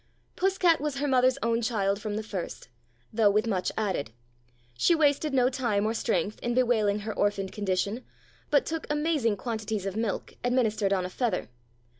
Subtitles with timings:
[0.35, 2.69] Puss cat was her mother's own child from the first,
[3.13, 4.09] though with much added.
[4.75, 8.03] She wasted no time or strength in bewailing her orphaned condition,
[8.49, 11.49] but took amazing quantities of milk administered on a feather.